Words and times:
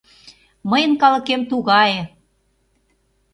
Мыйын 0.69 0.93
калыкем 1.01 1.41
тугае,— 1.49 2.01